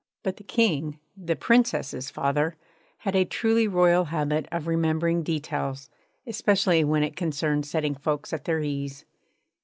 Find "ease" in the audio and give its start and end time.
8.61-9.05